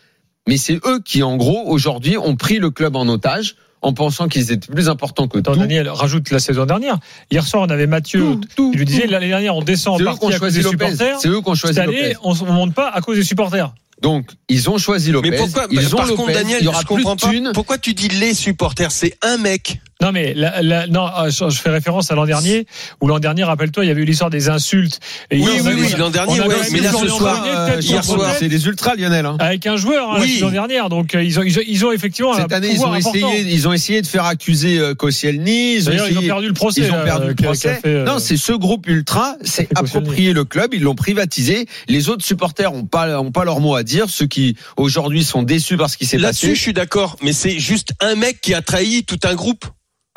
Mais 0.47 0.57
c'est 0.57 0.79
eux 0.85 0.99
qui, 1.03 1.23
en 1.23 1.35
gros, 1.37 1.63
aujourd'hui, 1.67 2.17
ont 2.17 2.35
pris 2.35 2.59
le 2.59 2.69
club 2.71 2.95
en 2.95 3.07
otage 3.07 3.55
en 3.81 3.93
pensant 3.93 4.27
qu'ils 4.27 4.51
étaient 4.51 4.71
plus 4.73 4.89
importants 4.89 5.27
que 5.27 5.37
Attends, 5.37 5.53
tout. 5.53 5.59
Daniel, 5.59 5.87
rajoute 5.89 6.31
la 6.31 6.39
saison 6.39 6.65
dernière. 6.65 6.97
Hier 7.29 7.45
soir, 7.45 7.63
on 7.67 7.69
avait 7.71 7.85
Mathieu. 7.87 8.19
Tout, 8.21 8.41
tout, 8.55 8.71
Il 8.73 8.79
lui 8.79 8.85
disait 8.85 9.05
l'année 9.07 9.27
dernière, 9.27 9.55
on 9.55 9.61
descend 9.61 9.95
en 9.95 9.97
C'est 9.97 10.03
eux 10.03 10.05
partie 10.05 10.27
qui 10.27 10.33
à 10.33 10.39
cause 10.39 10.53
des 10.53 10.61
Lopez. 10.63 10.85
supporters. 10.85 11.19
C'est 11.19 11.27
eux 11.29 11.41
qui 11.41 11.49
ont 11.49 11.55
choisi 11.55 11.75
Cette 11.75 11.87
année, 11.87 12.13
Lopez. 12.13 12.17
on 12.23 12.33
ne 12.33 12.51
monte 12.51 12.73
pas 12.73 12.89
à 12.89 13.01
cause 13.01 13.17
des 13.17 13.23
supporters. 13.23 13.73
Donc, 14.01 14.29
ils 14.49 14.69
ont 14.69 14.77
choisi 14.77 15.11
Lopez. 15.11 15.31
Mais 15.31 15.37
pourquoi 15.37 15.67
ils 15.69 15.93
ont 15.93 15.97
Par 15.97 16.05
Lopez. 16.07 16.17
contre, 16.17 16.33
Daniel, 16.33 16.57
il 16.61 16.65
y 16.65 16.67
aura 16.67 16.81
je 16.81 16.85
plus 16.85 17.03
comprends 17.03 17.15
de 17.15 17.43
pas. 17.45 17.51
Pourquoi 17.53 17.77
tu 17.77 17.93
dis 17.93 18.07
les 18.09 18.33
supporters? 18.33 18.91
C'est 18.91 19.15
un 19.21 19.37
mec. 19.37 19.79
Non 20.01 20.11
mais 20.11 20.33
la, 20.35 20.61
la- 20.61 20.85
non, 20.87 21.07
euh, 21.07 21.29
je 21.31 21.49
fais 21.57 21.71
référence 21.71 22.11
à 22.11 22.15
l'an 22.15 22.25
dernier 22.27 22.67
où 23.01 23.07
l'an 23.07 23.17
dernier, 23.17 23.43
rappelle-toi, 23.43 23.83
il 23.83 23.87
y 23.87 23.91
avait 23.91 24.01
eu 24.03 24.05
l'histoire 24.05 24.29
des 24.29 24.47
insultes. 24.47 24.99
Et 25.31 25.37
Oui, 25.39 25.47
oui, 25.63 25.71
oui, 25.75 25.93
l'an 25.97 26.11
dernier, 26.11 26.39
ouais, 26.39 26.55
mais 26.71 26.81
là, 26.81 26.91
ce 26.93 27.07
soir, 27.07 27.43
euh, 27.47 27.77
hier 27.81 28.03
soir, 28.03 28.35
c'est 28.37 28.47
des 28.47 28.67
ultras, 28.67 28.93
Lionel. 28.95 29.25
hein. 29.25 29.37
avec 29.39 29.65
un 29.65 29.75
joueur 29.75 30.11
hein, 30.11 30.19
Oui. 30.21 30.35
saison 30.35 30.51
dernière. 30.51 30.89
Donc 30.89 31.15
euh, 31.15 31.23
ils 31.23 31.39
ont, 31.39 31.43
ils 31.43 31.57
ont, 31.57 31.61
ils 31.67 31.85
ont 31.85 31.91
effectivement 31.91 32.33
Cette 32.35 32.53
un 32.53 32.57
année, 32.57 32.69
ils 32.71 32.81
ont 32.81 32.91
important. 32.93 33.31
essayé, 33.31 33.53
ils 33.53 33.67
ont 33.67 33.73
essayé 33.73 34.01
de 34.03 34.07
faire 34.07 34.25
accuser 34.25 34.77
euh, 34.77 34.93
Koscielny. 34.93 35.75
Ils 35.77 35.89
ont 35.89 35.93
ils 36.21 36.27
perdu 36.27 36.47
le 36.47 36.53
procès. 36.53 36.81
Ils 36.81 36.91
ont 36.91 37.03
perdu 37.03 37.27
le 37.29 37.35
procès. 37.35 37.79
fait, 37.81 37.87
euh, 37.89 38.05
Non, 38.05 38.19
c'est 38.19 38.37
ce 38.37 38.53
groupe 38.53 38.85
ultra, 38.87 39.35
c'est 39.43 39.67
approprié 39.75 40.31
le 40.33 40.45
club, 40.45 40.75
ils 40.75 40.83
l'ont 40.83 40.93
privatisé. 40.95 41.65
Les 41.87 42.09
autres 42.09 42.23
supporters 42.23 42.71
ont 42.71 42.85
pas, 42.85 43.19
ont 43.19 43.31
pas 43.31 43.45
leur 43.45 43.59
mot 43.61 43.73
à 43.75 43.81
dire. 43.81 44.05
Ceux 44.09 44.27
qui 44.27 44.55
aujourd'hui 44.77 45.23
sont 45.23 45.41
déçus 45.41 45.75
par 45.77 45.89
ce 45.89 45.97
qui 45.97 46.05
s'est 46.05 46.19
Là-dessus, 46.19 46.47
passé. 46.49 46.55
je 46.55 46.61
suis 46.61 46.73
d'accord. 46.73 47.15
Mais 47.23 47.33
c'est 47.33 47.57
juste 47.57 47.93
un 47.99 48.13
mec 48.13 48.41
qui 48.41 48.53
a 48.53 48.61
trahi 48.61 49.03
tout 49.03 49.19
un 49.23 49.33
groupe. 49.33 49.65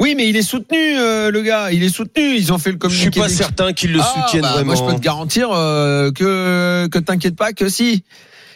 Oui, 0.01 0.15
mais 0.17 0.29
il 0.29 0.37
est 0.37 0.43
soutenu, 0.43 0.79
euh, 0.99 1.31
le 1.31 1.43
gars. 1.43 1.71
Il 1.71 1.83
est 1.83 1.89
soutenu. 1.95 2.35
Ils 2.35 2.53
ont 2.53 2.59
fait 2.59 2.71
le 2.71 2.77
Je 2.77 2.79
communiqué. 2.79 3.11
suis 3.13 3.21
pas 3.21 3.29
certain 3.29 3.73
qu'ils 3.73 3.93
le 3.93 4.01
Ah, 4.01 4.15
soutiennent 4.25 4.43
bah, 4.43 4.53
vraiment. 4.55 4.75
Moi, 4.75 4.77
je 4.77 4.91
peux 4.93 4.99
te 4.99 5.05
garantir 5.05 5.51
euh, 5.53 6.11
que 6.11 6.89
que 6.91 6.99
t'inquiète 6.99 7.37
pas 7.37 7.53
que 7.53 7.69
si. 7.69 8.03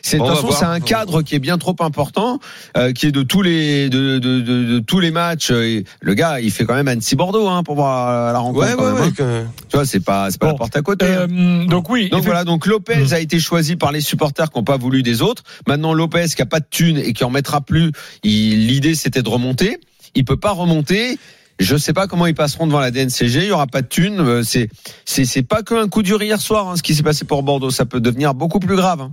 C'est 0.06 0.18
de 0.18 0.22
toute 0.22 0.34
façon, 0.34 0.50
c'est 0.50 0.66
un 0.66 0.80
cadre 0.80 1.22
qui 1.22 1.34
est 1.34 1.38
bien 1.38 1.56
trop 1.56 1.74
important, 1.80 2.38
euh, 2.76 2.92
qui 2.92 3.06
est 3.06 3.10
de 3.10 3.22
tous 3.22 3.40
les 3.40 3.88
de, 3.88 4.18
de, 4.18 4.40
de, 4.40 4.64
de 4.64 4.78
tous 4.78 5.00
les 5.00 5.10
matchs. 5.10 5.50
Et 5.50 5.84
le 6.02 6.12
gars, 6.12 6.40
il 6.40 6.50
fait 6.50 6.66
quand 6.66 6.74
même 6.74 6.88
Annecy 6.88 7.16
Bordeaux 7.16 7.48
hein, 7.48 7.62
pour 7.62 7.74
voir 7.76 8.32
la 8.34 8.38
rencontre. 8.38 8.66
Ouais, 8.66 8.74
ouais, 8.74 8.92
même, 8.92 9.00
ouais. 9.00 9.08
hein. 9.08 9.12
que- 9.16 9.44
Tu 9.70 9.76
vois, 9.76 9.86
c'est 9.86 10.00
pas 10.04 10.30
c'est 10.30 10.38
pas 10.38 10.46
Bon. 10.48 10.52
la 10.52 10.58
porte 10.58 10.76
à 10.76 10.82
côté. 10.82 11.06
hein. 11.06 11.26
euh, 11.30 11.64
donc 11.66 11.88
oui. 11.88 12.10
Donc 12.10 12.22
voilà, 12.24 12.44
donc 12.44 12.66
Lopez 12.66 12.96
Mm. 13.10 13.14
a 13.14 13.20
été 13.20 13.38
choisi 13.40 13.76
par 13.76 13.92
les 13.92 14.02
supporters 14.02 14.50
qui 14.50 14.58
n'ont 14.58 14.64
pas 14.64 14.76
voulu 14.76 15.02
des 15.02 15.22
autres. 15.22 15.42
Maintenant 15.66 15.94
Lopez 15.94 16.26
qui 16.36 16.42
a 16.42 16.46
pas 16.46 16.60
de 16.60 16.66
thune 16.70 16.98
et 16.98 17.14
qui 17.14 17.24
en 17.24 17.30
mettra 17.30 17.62
plus, 17.62 17.90
l'idée 18.24 18.94
c'était 18.94 19.22
de 19.22 19.28
remonter. 19.30 19.78
Il 20.14 20.24
peut 20.24 20.36
pas 20.36 20.52
remonter. 20.52 21.18
Je 21.60 21.76
sais 21.76 21.92
pas 21.92 22.06
comment 22.08 22.26
ils 22.26 22.34
passeront 22.34 22.66
devant 22.66 22.80
la 22.80 22.90
DNCG. 22.90 23.38
Il 23.42 23.44
y 23.46 23.52
aura 23.52 23.66
pas 23.68 23.82
de 23.82 23.86
thune. 23.86 24.18
Euh, 24.20 24.42
C'est 24.42 24.68
c'est 25.04 25.24
c'est 25.24 25.42
pas 25.44 25.62
qu'un 25.62 25.88
coup 25.88 26.02
dur 26.02 26.20
hier 26.22 26.40
soir 26.40 26.68
hein, 26.68 26.76
ce 26.76 26.82
qui 26.82 26.94
s'est 26.94 27.02
passé 27.04 27.24
pour 27.24 27.42
Bordeaux. 27.42 27.70
Ça 27.70 27.84
peut 27.86 28.00
devenir 28.00 28.34
beaucoup 28.34 28.58
plus 28.58 28.76
grave. 28.76 29.00
hein. 29.02 29.12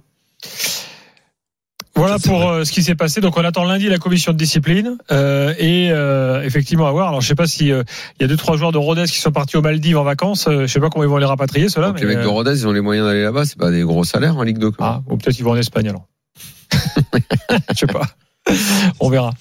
Voilà 1.93 2.19
pour 2.19 2.49
euh, 2.49 2.63
ce 2.63 2.71
qui 2.71 2.83
s'est 2.83 2.95
passé. 2.95 3.19
Donc 3.19 3.35
on 3.37 3.43
attend 3.43 3.65
lundi 3.65 3.89
la 3.89 3.97
commission 3.97 4.31
de 4.31 4.37
discipline 4.37 4.97
euh, 5.11 5.53
et 5.59 5.89
euh, 5.91 6.41
effectivement 6.43 6.87
à 6.87 6.91
voir. 6.91 7.09
Alors 7.09 7.19
je 7.21 7.27
sais 7.27 7.35
pas 7.35 7.47
si 7.47 7.69
euh, 7.71 7.83
il 8.17 8.23
y 8.23 8.25
a 8.25 8.27
deux 8.27 8.37
trois 8.37 8.55
joueurs 8.55 8.71
de 8.71 8.77
Rodez 8.77 9.03
qui 9.05 9.19
sont 9.19 9.31
partis 9.31 9.57
aux 9.57 9.61
Maldives 9.61 9.97
en 9.97 10.03
vacances. 10.03 10.47
Euh, 10.47 10.61
je 10.61 10.67
sais 10.67 10.79
pas 10.79 10.89
comment 10.89 11.03
ils 11.03 11.09
vont 11.09 11.17
les 11.17 11.25
rapatrier 11.25 11.67
ceux-là. 11.67 11.93
Les 11.99 12.05
mecs 12.05 12.21
de 12.21 12.27
Rodez, 12.27 12.51
ils 12.53 12.65
ont 12.67 12.71
les 12.71 12.79
moyens 12.81 13.05
d'aller 13.07 13.23
là-bas. 13.23 13.43
C'est 13.45 13.57
pas 13.57 13.71
des 13.71 13.81
gros 13.81 14.05
salaires 14.05 14.37
en 14.37 14.43
Ligue 14.43 14.57
2. 14.57 14.71
quoi. 14.71 14.87
ah, 14.87 15.01
ou 15.11 15.17
peut-être 15.17 15.37
ils 15.37 15.43
vont 15.43 15.51
en 15.51 15.57
Espagne 15.57 15.89
alors. 15.89 16.07
je 17.73 17.75
sais 17.77 17.87
pas. 17.87 18.07
On 18.99 19.09
verra. 19.09 19.31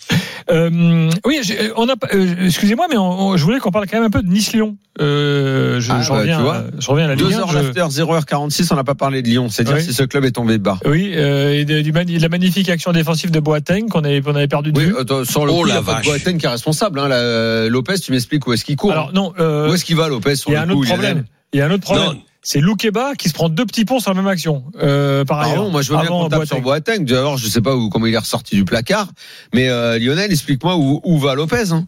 Euh, 0.50 1.10
oui, 1.24 1.40
j'ai- 1.42 1.70
on 1.76 1.88
a. 1.88 1.94
euh, 2.14 2.46
Excusez-moi, 2.46 2.86
mais 2.90 2.96
on- 2.96 3.28
on- 3.28 3.36
je 3.36 3.44
voulais 3.44 3.58
qu'on 3.58 3.70
parle 3.70 3.86
quand 3.86 3.96
même 3.96 4.06
un 4.06 4.10
peu 4.10 4.22
de 4.22 4.28
Nice-Lyon. 4.28 4.76
Euh, 5.00 5.80
je, 5.80 5.90
Ah, 5.92 6.02
je 6.02 6.10
bah, 6.10 6.18
reviens, 6.18 6.44
euh, 6.44 6.62
je 6.78 6.90
reviens 6.90 7.04
à 7.06 7.08
la 7.08 7.14
Ligue 7.14 7.26
2 7.28 7.34
1, 7.34 7.38
heures 7.40 7.48
je- 7.50 7.58
l'after, 7.58 7.84
0h46, 7.90 8.70
on 8.72 8.76
n'a 8.76 8.84
pas 8.84 8.94
parlé 8.94 9.22
de 9.22 9.28
Lyon. 9.28 9.48
C'est 9.50 9.64
dire 9.64 9.76
Oui. 9.76 9.82
si 9.82 9.94
ce 9.94 10.02
club 10.02 10.24
est 10.24 10.32
tombé 10.32 10.58
de 10.58 10.62
bas. 10.62 10.78
Oui, 10.84 11.12
euh, 11.14 11.52
et 11.54 11.64
de, 11.64 11.80
du 11.80 11.92
mani- 11.92 12.16
de 12.18 12.22
la 12.22 12.28
magnifique 12.28 12.68
action 12.68 12.92
défensive 12.92 13.30
de 13.30 13.40
Boateng 13.40 13.88
qu'on 13.88 14.00
avait, 14.04 14.48
perdu 14.48 14.72
de 14.72 14.78
Oui, 14.78 14.86
vue. 14.86 15.24
sur 15.24 15.46
le 15.46 15.52
Oh 15.52 15.60
coup, 15.60 15.64
la 15.64 15.80
vache. 15.80 16.04
Boateng 16.06 16.36
qui 16.38 16.46
est 16.46 16.50
responsable. 16.50 16.98
Hein, 17.00 17.10
euh, 17.10 17.68
Lopez, 17.70 17.98
tu 17.98 18.12
m'expliques 18.12 18.46
où 18.46 18.52
est-ce 18.52 18.64
qu'il 18.64 18.76
court 18.76 18.92
Alors 18.92 19.12
non, 19.14 19.32
euh, 19.38 19.70
Où 19.70 19.74
est-ce 19.74 19.84
qu'il 19.84 19.96
va, 19.96 20.08
Lopez, 20.08 20.36
sur 20.36 20.50
il 20.50 20.54
y 20.54 20.56
a 20.56 20.64
le 20.66 20.72
un 20.72 20.74
coup, 20.74 20.80
autre 20.80 20.88
problème. 20.90 21.24
Il 21.52 21.58
y 21.58 21.62
a 21.62 21.66
un 21.66 21.70
autre 21.70 21.84
problème. 21.84 22.06
Non, 22.06 22.22
C'est 22.42 22.60
Loukeba 22.60 23.14
qui 23.16 23.28
se 23.28 23.34
prend 23.34 23.48
deux 23.48 23.66
petits 23.66 23.84
ponts 23.84 24.00
sur 24.00 24.10
la 24.10 24.20
même 24.20 24.30
action. 24.30 24.64
Euh, 24.80 25.24
par 25.24 25.40
ailleurs. 25.40 25.56
Pardon, 25.56 25.70
moi 25.70 25.82
je 25.82 25.92
veux 25.92 25.98
bien 25.98 26.08
qu'on 26.08 26.28
tape 26.28 26.46
sur 26.46 26.60
Boateng. 26.60 27.04
D'abord, 27.04 27.36
je 27.36 27.46
sais 27.46 27.60
pas 27.60 27.76
où, 27.76 27.90
comment 27.90 28.06
il 28.06 28.14
est 28.14 28.18
ressorti 28.18 28.56
du 28.56 28.64
placard, 28.64 29.08
mais 29.52 29.68
euh, 29.68 29.98
Lionel, 29.98 30.32
explique-moi 30.32 30.76
où, 30.76 31.00
où 31.04 31.18
va 31.18 31.34
Lopez. 31.34 31.72
Hein. 31.72 31.86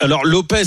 Alors 0.00 0.24
Lopez, 0.24 0.62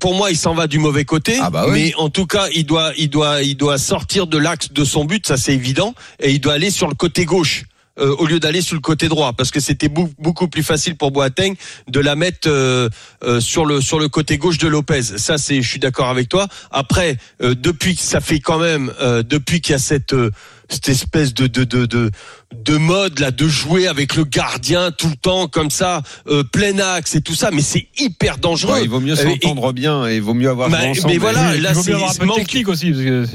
pour 0.00 0.16
moi, 0.16 0.32
il 0.32 0.36
s'en 0.36 0.54
va 0.54 0.66
du 0.66 0.80
mauvais 0.80 1.04
côté. 1.04 1.38
Ah 1.40 1.50
bah 1.50 1.66
oui. 1.68 1.72
Mais 1.72 1.94
en 1.94 2.08
tout 2.08 2.26
cas, 2.26 2.48
il 2.52 2.66
doit, 2.66 2.92
il 2.98 3.08
doit, 3.08 3.42
il 3.42 3.56
doit 3.56 3.78
sortir 3.78 4.26
de 4.26 4.38
l'axe 4.38 4.72
de 4.72 4.84
son 4.84 5.04
but, 5.04 5.24
ça 5.24 5.36
c'est 5.36 5.54
évident, 5.54 5.94
et 6.18 6.32
il 6.32 6.40
doit 6.40 6.54
aller 6.54 6.70
sur 6.70 6.88
le 6.88 6.94
côté 6.94 7.24
gauche. 7.24 7.64
Euh, 7.98 8.14
au 8.18 8.26
lieu 8.26 8.40
d'aller 8.40 8.62
sur 8.62 8.74
le 8.74 8.80
côté 8.80 9.08
droit, 9.08 9.32
parce 9.34 9.50
que 9.50 9.60
c'était 9.60 9.88
beaucoup 9.88 10.48
plus 10.48 10.62
facile 10.62 10.96
pour 10.96 11.10
Boateng 11.10 11.54
de 11.88 12.00
la 12.00 12.16
mettre 12.16 12.48
euh, 12.48 12.88
euh, 13.24 13.40
sur 13.40 13.66
le 13.66 13.80
sur 13.80 13.98
le 13.98 14.08
côté 14.08 14.38
gauche 14.38 14.58
de 14.58 14.68
Lopez. 14.68 15.02
Ça, 15.02 15.36
c'est, 15.38 15.60
je 15.60 15.68
suis 15.68 15.78
d'accord 15.80 16.08
avec 16.08 16.28
toi. 16.28 16.48
Après, 16.70 17.16
euh, 17.42 17.54
depuis 17.54 17.94
que 17.96 18.02
ça 18.02 18.20
fait 18.20 18.40
quand 18.40 18.58
même, 18.58 18.92
euh, 19.00 19.22
depuis 19.22 19.60
qu'il 19.60 19.72
y 19.72 19.76
a 19.76 19.78
cette 19.78 20.12
euh, 20.14 20.30
cette 20.70 20.88
espèce 20.88 21.34
de 21.34 21.46
de 21.46 21.64
de 21.64 21.84
de 21.84 22.10
de 22.54 22.76
mode 22.78 23.18
là 23.18 23.30
de 23.30 23.46
jouer 23.46 23.86
avec 23.88 24.16
le 24.16 24.24
gardien 24.24 24.90
tout 24.90 25.08
le 25.08 25.16
temps 25.16 25.46
comme 25.46 25.70
ça 25.70 26.02
euh, 26.28 26.44
plein 26.44 26.78
axe 26.78 27.14
et 27.14 27.20
tout 27.20 27.34
ça 27.34 27.50
mais 27.50 27.60
c'est 27.60 27.88
hyper 27.98 28.38
dangereux 28.38 28.74
Ouais, 28.74 28.84
il 28.84 28.88
vaut 28.88 29.00
mieux 29.00 29.12
Euh, 29.18 29.22
s'entendre 29.30 29.72
bien 29.74 30.06
et 30.08 30.16
il 30.16 30.22
vaut 30.22 30.32
mieux 30.34 30.48
avoir 30.48 30.70
Bah, 30.70 30.78
ensemble. 30.86 31.08
mais 31.12 31.18
voilà, 31.18 31.54
là, 31.56 31.70
il 31.70 31.74
vaut 31.74 31.80
mieux 31.80 31.82
c'est- 31.84 31.92
avoir 31.92 32.10
un 32.10 32.12
ce 32.14 32.18
peu 32.20 32.24
de 32.24 32.28
manque- 32.30 32.38
technique 32.38 32.68
aussi. 32.68 32.90
Parce 32.90 33.02
que... 33.04 33.26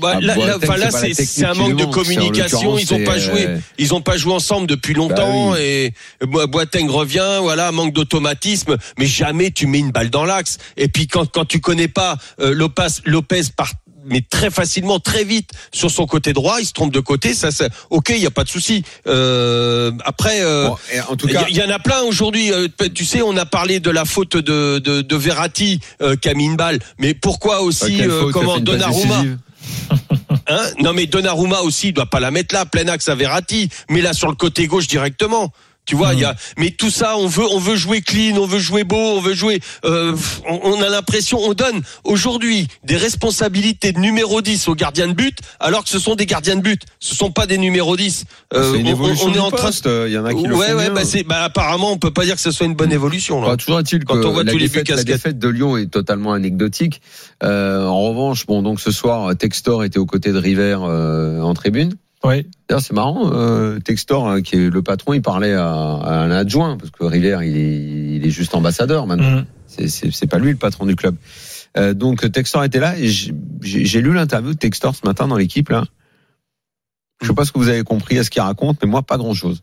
Bah, 0.00 0.14
Ah, 0.16 0.20
là, 0.20 0.90
c'est 0.90 1.14
c'est 1.14 1.24
c'est 1.24 1.44
un 1.44 1.54
manque 1.54 1.76
de 1.76 1.84
c'est, 1.84 1.90
communication. 1.90 2.78
Ils 2.78 2.92
ont 2.94 3.04
pas 3.04 3.14
c'est, 3.14 3.20
joué, 3.20 3.46
euh, 3.46 3.58
ils 3.78 3.94
ont 3.94 4.00
pas 4.02 4.16
joué 4.16 4.32
ensemble 4.32 4.66
depuis 4.66 4.94
longtemps 4.94 5.50
Bah 5.52 5.56
oui. 5.58 5.62
et 5.62 5.92
Bo- 6.26 6.46
Boateng 6.46 6.88
revient, 6.88 7.38
voilà, 7.40 7.72
manque 7.72 7.92
d'automatisme. 7.92 8.76
Mais 8.98 9.06
jamais 9.06 9.50
tu 9.50 9.66
mets 9.66 9.78
une 9.78 9.90
balle 9.92 10.10
dans 10.10 10.24
l'axe. 10.24 10.58
Et 10.76 10.88
puis 10.88 11.06
quand 11.06 11.30
quand 11.30 11.44
tu 11.44 11.60
connais 11.60 11.88
pas 11.88 12.16
euh, 12.40 12.52
Lopez, 12.54 12.86
Lopez 13.04 13.42
part 13.56 13.72
mais 14.06 14.20
très 14.20 14.50
facilement, 14.50 15.00
très 15.00 15.24
vite 15.24 15.48
sur 15.72 15.90
son 15.90 16.04
côté 16.04 16.34
droit, 16.34 16.60
il 16.60 16.66
se 16.66 16.74
trompe 16.74 16.92
de 16.92 17.00
côté, 17.00 17.32
ça, 17.32 17.50
ça 17.50 17.68
ok, 17.88 18.10
il 18.10 18.18
y 18.18 18.26
a 18.26 18.30
pas 18.30 18.44
de 18.44 18.50
souci. 18.50 18.84
Euh, 19.06 19.92
après, 20.04 20.42
euh, 20.42 20.68
Bon, 20.68 20.76
et 20.92 21.00
en 21.00 21.16
tout 21.16 21.26
il 21.26 21.32
cas, 21.32 21.46
y, 21.48 21.52
il 21.52 21.56
y 21.56 21.62
en 21.62 21.70
a 21.70 21.78
plein 21.78 22.02
aujourd'hui. 22.02 22.52
euh, 22.52 22.68
Tu 22.94 23.06
sais, 23.06 23.22
on 23.22 23.34
a 23.38 23.46
parlé 23.46 23.80
de 23.80 23.88
la 23.90 24.04
faute 24.04 24.36
de, 24.36 24.78
de, 24.78 25.00
de 25.00 25.16
Verratti 25.16 25.80
euh, 26.02 26.16
qui 26.16 26.28
a 26.28 26.34
mis 26.34 26.44
une 26.44 26.56
balle. 26.56 26.80
Mais 26.98 27.14
pourquoi 27.14 27.62
aussi, 27.62 27.96
quelle 27.96 28.10
euh, 28.10 28.20
faute, 28.20 28.32
il 28.34 28.38
a 28.38 28.40
comment 28.40 28.58
Donnarumma. 28.60 29.24
Hein? 30.46 30.70
Non 30.80 30.92
mais 30.92 31.06
Donnarumma 31.06 31.60
aussi, 31.60 31.88
il 31.88 31.92
doit 31.94 32.04
pas 32.04 32.20
la 32.20 32.30
mettre 32.30 32.54
là, 32.54 32.66
plein 32.66 32.86
axe 32.88 33.08
à 33.08 33.14
Verratti, 33.14 33.70
mais 33.88 34.02
là 34.02 34.12
sur 34.12 34.28
le 34.28 34.34
côté 34.34 34.66
gauche 34.66 34.86
directement. 34.86 35.52
Tu 35.86 35.96
vois, 35.96 36.14
il 36.14 36.20
y 36.20 36.24
a, 36.24 36.34
mais 36.56 36.70
tout 36.70 36.88
ça, 36.88 37.18
on 37.18 37.26
veut, 37.26 37.44
on 37.50 37.58
veut 37.58 37.76
jouer 37.76 38.00
clean, 38.00 38.36
on 38.38 38.46
veut 38.46 38.58
jouer 38.58 38.84
beau, 38.84 38.96
on 38.96 39.20
veut 39.20 39.34
jouer. 39.34 39.60
euh, 39.84 40.16
on, 40.48 40.60
on 40.62 40.80
a 40.82 40.88
l'impression, 40.88 41.38
on 41.42 41.52
donne 41.52 41.82
aujourd'hui 42.04 42.68
des 42.84 42.96
responsabilités 42.96 43.92
de 43.92 43.98
numéro 43.98 44.40
10 44.40 44.68
aux 44.68 44.74
gardiens 44.74 45.08
de 45.08 45.12
but, 45.12 45.36
alors 45.60 45.84
que 45.84 45.90
ce 45.90 45.98
sont 45.98 46.14
des 46.14 46.24
gardiens 46.26 46.56
de 46.56 46.62
but. 46.62 46.80
Ce 47.00 47.14
sont 47.14 47.30
pas 47.30 47.46
des 47.46 47.58
numéros 47.58 47.96
10. 47.98 48.24
Euh, 48.54 48.72
c'est 48.72 48.80
une 48.80 48.86
on- 48.86 48.90
on, 48.90 48.92
évolution 48.92 49.26
on 49.28 49.34
est 49.34 49.38
en 49.38 49.50
train. 49.50 49.66
poste. 49.66 49.86
Il 50.06 50.12
y 50.12 50.16
en 50.18 50.24
a 50.24 50.32
qui 50.32 50.44
le 50.46 50.54
ouais, 50.56 50.68
font 50.70 50.76
ouais, 50.76 50.84
bien. 50.86 50.94
bah 50.94 51.04
c'est, 51.04 51.22
bah 51.22 51.42
apparemment, 51.44 51.92
on 51.92 51.98
peut 51.98 52.12
pas 52.12 52.24
dire 52.24 52.36
que 52.36 52.40
ce 52.40 52.50
soit 52.50 52.64
une 52.66 52.74
bonne 52.76 52.92
évolution 52.92 53.42
là. 53.42 53.48
Bah, 53.48 53.56
toujours 53.58 53.78
est-il 53.80 54.04
Quand 54.04 54.14
que 54.20 54.26
on 54.26 54.32
voit 54.32 54.44
la, 54.44 54.52
tous 54.52 54.58
les 54.58 54.68
buts 54.68 54.82
défaite, 54.82 54.96
la 54.96 55.04
défaite 55.04 55.38
de 55.38 55.48
Lyon 55.48 55.76
est 55.76 55.86
totalement 55.90 56.32
anecdotique. 56.32 57.02
Euh, 57.42 57.86
en 57.86 58.00
revanche, 58.08 58.46
bon, 58.46 58.62
donc 58.62 58.80
ce 58.80 58.90
soir, 58.90 59.36
Textor 59.36 59.84
était 59.84 59.98
aux 59.98 60.06
côtés 60.06 60.32
de 60.32 60.38
River 60.38 60.78
euh, 60.82 61.40
en 61.42 61.52
tribune. 61.52 61.92
Oui. 62.24 62.46
D'ailleurs, 62.68 62.80
c'est 62.82 62.94
marrant, 62.94 63.30
euh, 63.32 63.78
Textor, 63.80 64.28
hein, 64.28 64.40
qui 64.42 64.56
est 64.56 64.70
le 64.70 64.82
patron, 64.82 65.12
il 65.12 65.20
parlait 65.22 65.52
à, 65.52 65.66
à 65.70 66.14
un 66.24 66.30
adjoint, 66.30 66.76
parce 66.78 66.90
que 66.90 67.04
River, 67.04 67.38
il 67.42 67.56
est, 67.56 68.16
il 68.16 68.26
est 68.26 68.30
juste 68.30 68.54
ambassadeur 68.54 69.06
maintenant. 69.06 69.40
Mm. 69.40 69.46
C'est- 69.66 69.88
C'est 69.88 70.10
c'est 70.12 70.26
pas 70.26 70.38
lui 70.38 70.50
le 70.52 70.56
patron 70.56 70.86
du 70.86 70.96
club. 70.96 71.16
Euh, 71.76 71.92
donc 71.94 72.30
Textor 72.30 72.62
était 72.64 72.78
là 72.78 72.96
et 72.96 73.08
j'ai 73.08 73.34
j'ai 73.60 74.00
lu 74.00 74.12
l'interview 74.14 74.52
de 74.54 74.58
Textor 74.58 74.94
ce 74.94 75.04
matin 75.04 75.26
dans 75.26 75.36
l'équipe 75.36 75.68
là. 75.68 75.84
Je 77.20 77.26
sais 77.26 77.34
pas 77.34 77.44
ce 77.44 77.50
que 77.52 77.58
vous 77.58 77.68
avez 77.68 77.82
compris 77.82 78.16
à 78.18 78.22
ce 78.24 78.30
qu'il 78.30 78.42
raconte, 78.42 78.78
mais 78.82 78.88
moi 78.88 79.02
pas 79.02 79.16
grand 79.16 79.34
chose. 79.34 79.62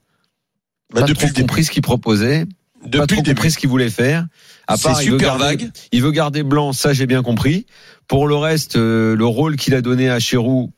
Bah, 0.94 1.02
pas 1.02 1.08
depuis 1.08 1.32
trop 1.32 1.42
compris 1.42 1.64
ce 1.64 1.72
qu'il 1.72 1.82
proposait, 1.82 2.46
pas 2.46 2.88
Depuis 2.88 3.08
trop 3.08 3.16
le 3.18 3.22
début. 3.24 3.36
compris 3.36 3.52
ce 3.52 3.58
qu'il 3.58 3.70
voulait 3.70 3.90
faire. 3.90 4.28
À 4.68 4.76
C'est 4.76 4.84
part, 4.90 5.02
il 5.02 5.12
veut 5.12 5.18
super 5.20 5.38
garder- 5.38 5.44
vague. 5.64 5.72
Il 5.94 6.02
veut 6.02 6.12
garder 6.12 6.44
blanc, 6.44 6.74
ça 6.74 6.92
j'ai 6.92 7.06
bien 7.06 7.24
compris. 7.24 7.66
Pour 8.10 8.28
le 8.28 8.36
reste, 8.36 8.76
euh, 8.76 9.16
le 9.16 9.26
rôle 9.26 9.56
qu'il 9.56 9.74
a 9.76 9.82
donné 9.82 10.10
à 10.10 10.20
Chirou, 10.20 10.68
pff, 10.68 10.74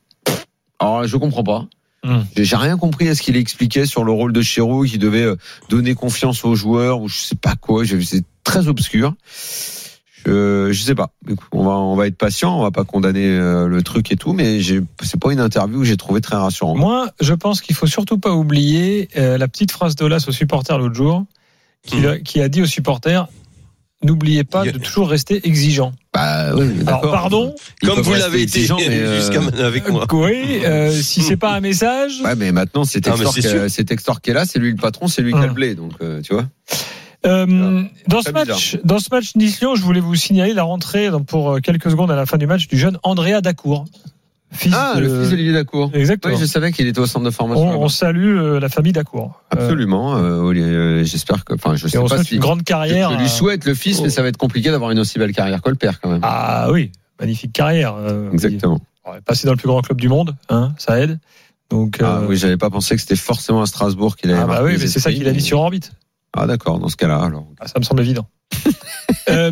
alors 0.80 1.06
je 1.08 1.18
comprends 1.18 1.44
pas. 1.44 1.66
Mm. 2.04 2.20
J'ai 2.36 2.56
rien 2.58 2.78
compris 2.78 3.08
à 3.08 3.16
ce 3.16 3.22
qu'il 3.22 3.38
expliquait 3.38 3.86
sur 3.86 4.04
le 4.04 4.12
rôle 4.12 4.34
de 4.34 4.42
Chirou, 4.42 4.84
qui 4.84 4.98
devait 4.98 5.24
euh, 5.24 5.36
donner 5.70 5.96
confiance 5.96 6.44
aux 6.44 6.56
joueurs 6.56 7.00
ou 7.02 7.08
je 7.08 7.18
sais 7.18 7.36
pas 7.36 7.56
quoi. 7.56 7.84
C'est 7.86 8.24
très 8.44 8.68
obscur. 8.68 9.14
Je, 10.26 10.70
je 10.72 10.82
sais 10.84 10.96
pas. 10.96 11.10
On 11.52 11.64
va, 11.66 11.72
on 11.72 11.96
va 11.96 12.08
être 12.08 12.18
patient, 12.18 12.58
on 12.58 12.62
va 12.62 12.72
pas 12.72 12.86
condamner 12.86 13.26
euh, 13.28 13.68
le 13.68 13.84
truc 13.84 14.10
et 14.12 14.16
tout, 14.16 14.32
mais 14.34 14.62
c'est 15.02 15.20
pas 15.20 15.34
une 15.34 15.40
interview 15.42 15.80
que 15.80 15.86
j'ai 15.86 15.98
trouvé 15.98 16.22
très 16.22 16.38
rassurante. 16.38 16.78
Moi, 16.78 17.10
je 17.20 17.34
pense 17.34 17.62
qu'il 17.62 17.76
faut 17.76 17.88
surtout 17.88 18.18
pas 18.18 18.32
oublier 18.34 19.10
euh, 19.18 19.38
la 19.38 19.48
petite 19.50 19.72
phrase 19.72 19.96
d'Olas 19.96 20.24
aux 20.28 20.32
supporters 20.32 20.78
l'autre 20.78 20.96
jour, 20.96 21.26
qui, 21.86 21.98
Hmm. 21.98 22.06
a- 22.06 22.20
qui 22.20 22.40
a 22.42 22.48
dit 22.48 22.62
aux 22.62 22.66
supporters 22.68 23.28
n'oubliez 24.04 24.44
pas 24.44 24.66
de 24.66 24.78
toujours 24.78 25.10
rester 25.10 25.46
exigeant. 25.48 25.94
Bah 26.14 26.54
oui, 26.56 26.70
Alors, 26.86 27.02
pardon, 27.02 27.56
Ils 27.82 27.90
Comme 27.90 28.02
vous 28.02 28.14
l'avez 28.14 28.44
été 28.44 28.68
euh, 28.72 29.20
jusqu'à 29.20 29.42
maintenant 29.42 29.66
avec 29.66 29.90
moi. 29.90 30.06
oui, 30.12 30.62
euh, 30.64 30.92
si 30.92 31.22
c'est 31.22 31.38
pas 31.38 31.54
un 31.54 31.60
message. 31.70 32.22
Ouais, 32.24 32.36
mais 32.36 32.52
maintenant 32.52 32.84
c'est 32.84 33.08
Ah, 33.08 33.12
Textor, 33.12 33.70
c'est 33.70 33.84
Textor 33.86 34.22
qui 34.22 34.30
est 34.30 34.34
là, 34.34 34.46
c'est 34.46 34.60
lui 34.60 34.72
le 34.72 34.78
patron, 34.78 35.08
c'est 35.08 35.22
lui 35.22 35.34
qui 35.34 35.40
a 35.40 35.48
le 35.48 35.54
blé, 35.54 35.76
donc 35.76 35.94
euh, 36.02 36.22
tu 36.22 36.34
vois. 36.34 36.46
Euh, 37.26 37.84
dans 38.08 38.20
ce 38.22 38.32
Très 38.32 38.46
match, 38.46 38.78
dans 38.84 39.00
ce 39.00 39.08
match 39.10 39.36
Nice-Lyon, 39.36 39.76
je 39.76 39.82
voulais 39.82 40.02
vous 40.02 40.16
signaler 40.16 40.54
la 40.54 40.64
rentrée 40.64 41.10
pour 41.26 41.52
euh, 41.52 41.60
quelques 41.60 41.90
secondes 41.90 42.12
à 42.12 42.16
la 42.16 42.26
fin 42.26 42.38
du 42.38 42.48
match 42.48 42.68
du 42.68 42.78
jeune 42.78 42.98
Andrea 43.04 43.40
Dacour, 43.42 43.86
fils 44.54 44.74
Ah, 44.76 44.94
de- 44.96 45.02
le 45.02 45.20
fils 45.22 45.30
d'Olivier 45.32 45.54
Dacour. 45.54 45.92
Exactement. 45.94 46.34
Oui, 46.34 46.40
je 46.40 46.46
savais 46.46 46.72
qu'il 46.72 46.88
était 46.88 47.00
au 47.00 47.06
centre 47.06 47.24
de 47.26 47.30
on, 47.30 47.32
formation. 47.32 47.82
on 47.82 47.88
salue 47.90 48.38
euh, 48.38 48.60
la 48.60 48.70
famille 48.70 48.94
Dacour. 48.94 49.42
Euh, 49.56 49.58
Absolument. 49.62 50.16
euh, 50.18 51.04
J'espère 51.04 51.44
que, 51.46 51.54
enfin, 51.56 51.76
je 51.76 51.88
sais 51.88 51.98
on 51.98 52.08
pas 52.08 52.24
si 52.24 52.36
une 52.36 52.42
grande 52.42 52.64
carrière. 52.64 53.12
je 53.12 53.18
lui 53.18 53.30
souhaite 53.30 53.66
le 53.66 53.74
fils, 53.74 53.98
Oh. 54.00 54.04
mais 54.04 54.10
ça 54.10 54.22
va 54.22 54.28
être 54.30 54.38
compliqué 54.38 54.72
d'avoir 54.72 54.92
une 54.92 55.00
aussi 55.00 55.20
belle 55.20 55.34
carrière 55.34 55.62
que 55.62 55.70
le 55.70 55.76
père 55.76 56.00
quand 56.00 56.10
même. 56.10 56.22
Ah 56.24 56.68
oui, 56.72 56.92
magnifique 57.20 57.52
carrière. 57.54 57.96
Exactement. 58.32 58.80
Passer 59.26 59.46
dans 59.48 59.54
le 59.54 59.58
plus 59.58 59.68
grand 59.68 59.82
club 59.82 60.00
du 60.00 60.08
monde, 60.08 60.36
hein, 60.50 60.74
ça 60.78 61.00
aide. 61.00 61.20
Donc, 61.70 62.00
Ah 62.04 62.22
oui, 62.28 62.38
j'avais 62.38 62.58
pas 62.58 62.70
pensé 62.70 62.96
que 62.96 63.02
c'était 63.02 63.16
forcément 63.16 63.62
à 63.62 63.66
Strasbourg 63.66 64.16
qu'il 64.16 64.30
avait 64.32 64.40
ah 64.42 64.46
bah 64.46 64.62
oui, 64.64 64.74
mais 64.80 64.88
c'est 64.88 65.00
ça 65.00 65.12
qu'il 65.12 65.28
a 65.28 65.34
mais- 65.34 65.40
sur 65.40 65.60
orbite. 65.60 65.92
Ah 66.36 66.48
d'accord, 66.48 66.80
dans 66.80 66.88
ce 66.90 66.96
cas-là, 66.96 67.20
alors. 67.22 67.48
Ah, 67.60 67.68
ça 67.68 67.80
me 67.80 67.84
semble 67.84 68.02
évident. 68.02 68.28
Euh, 69.30 69.52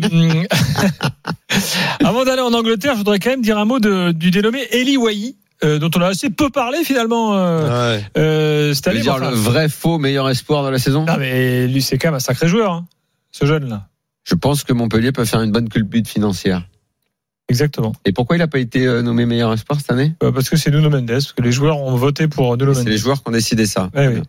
avant 2.04 2.24
d'aller 2.24 2.42
en 2.42 2.52
Angleterre, 2.52 2.92
je 2.94 2.98
voudrais 2.98 3.18
quand 3.18 3.30
même 3.30 3.42
dire 3.42 3.58
un 3.58 3.64
mot 3.64 3.78
de, 3.78 4.12
du 4.12 4.30
dénommé 4.30 4.60
Eli 4.72 4.96
Wahi, 4.96 5.36
euh, 5.64 5.78
dont 5.78 5.90
on 5.96 6.00
a 6.00 6.06
assez 6.08 6.30
peu 6.30 6.50
parlé 6.50 6.84
finalement 6.84 7.34
euh, 7.36 7.96
Ouais. 7.96 8.04
euh, 8.18 8.74
cette 8.74 8.88
année. 8.88 9.00
dire 9.00 9.14
enfin- 9.14 9.30
le 9.30 9.36
vrai 9.36 9.68
faux 9.68 9.98
meilleur 9.98 10.28
espoir 10.28 10.64
de 10.64 10.70
la 10.70 10.78
saison? 10.78 11.04
Ah 11.08 11.16
mais 11.18 11.66
lui 11.68 11.82
c'est 11.82 11.98
quand 11.98 12.08
même 12.08 12.16
un 12.16 12.20
sacré 12.20 12.48
joueur, 12.48 12.72
hein, 12.72 12.86
ce 13.30 13.46
jeune 13.46 13.68
là. 13.68 13.88
Je 14.24 14.34
pense 14.34 14.62
que 14.64 14.72
Montpellier 14.72 15.10
peut 15.12 15.24
faire 15.24 15.40
une 15.42 15.50
bonne 15.52 15.68
culbute 15.68 16.06
financière. 16.08 16.64
Exactement. 17.48 17.92
Et 18.04 18.12
pourquoi 18.12 18.36
il 18.36 18.38
n'a 18.38 18.46
pas 18.46 18.60
été 18.60 18.86
euh, 18.86 19.02
nommé 19.02 19.26
meilleur 19.26 19.52
espoir 19.52 19.78
cette 19.80 19.90
année? 19.90 20.14
Euh, 20.22 20.30
parce 20.32 20.48
que 20.48 20.56
c'est 20.56 20.70
Nuno 20.70 20.88
Mendes, 20.90 21.06
parce 21.08 21.32
que 21.32 21.42
les 21.42 21.52
joueurs 21.52 21.78
ont 21.80 21.96
voté 21.96 22.28
pour 22.28 22.56
Nuno 22.56 22.72
C'est 22.72 22.80
Mendes. 22.80 22.88
les 22.88 22.96
joueurs 22.98 23.22
qui 23.22 23.28
ont 23.28 23.32
décidé 23.32 23.66
ça. 23.66 23.90
Ouais, 23.94 24.08
oui. 24.08 24.22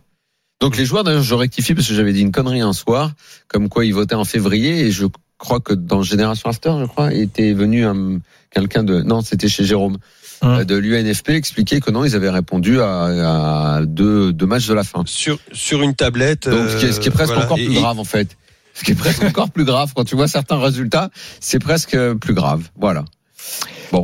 Donc 0.60 0.76
les 0.76 0.84
joueurs, 0.84 1.04
d'ailleurs, 1.04 1.22
je 1.22 1.34
rectifie 1.34 1.74
parce 1.74 1.86
que 1.88 1.94
j'avais 1.94 2.12
dit 2.12 2.20
une 2.22 2.32
connerie 2.32 2.60
un 2.60 2.72
soir, 2.72 3.12
comme 3.48 3.68
quoi 3.68 3.84
ils 3.84 3.94
votaient 3.94 4.14
en 4.14 4.24
février, 4.24 4.80
et 4.80 4.90
je 4.90 5.06
crois 5.38 5.60
que 5.60 5.72
dans 5.74 6.02
Génération 6.02 6.48
After, 6.50 6.72
je 6.80 6.84
crois, 6.86 7.12
était 7.12 7.52
venu 7.52 7.84
un- 7.84 8.18
quelqu'un 8.50 8.82
de, 8.84 9.02
non, 9.02 9.20
c'était 9.20 9.48
chez 9.48 9.64
Jérôme, 9.64 9.98
Hum. 10.42 10.50
euh, 10.60 10.64
de 10.64 10.74
l'UNFP, 10.76 11.30
expliquer 11.30 11.80
que 11.80 11.90
non, 11.90 12.04
ils 12.04 12.14
avaient 12.16 12.30
répondu 12.30 12.80
à, 12.80 13.76
à 13.76 13.80
deux, 13.86 14.32
deux 14.32 14.46
matchs 14.46 14.66
de 14.66 14.74
la 14.74 14.84
fin. 14.84 15.02
Sur 15.06 15.38
sur 15.52 15.82
une 15.82 15.94
tablette. 15.94 16.48
Donc 16.48 16.68
ce 16.70 16.76
qui 16.76 16.86
est, 16.86 16.92
ce 16.92 17.00
qui 17.00 17.08
est 17.08 17.12
euh, 17.12 17.14
presque 17.14 17.32
voilà. 17.32 17.44
encore 17.46 17.58
Et- 17.58 17.64
plus 17.66 17.74
grave 17.74 17.98
en 17.98 18.04
fait. 18.04 18.36
Ce 18.74 18.82
qui 18.84 18.90
est 18.90 18.96
presque 18.96 19.22
encore 19.24 19.50
plus 19.50 19.64
grave 19.64 19.92
quand 19.94 20.04
tu 20.04 20.16
vois 20.16 20.26
certains 20.28 20.58
résultats, 20.60 21.10
c'est 21.40 21.60
presque 21.60 21.96
plus 22.14 22.34
grave. 22.34 22.62
Voilà. 22.76 23.04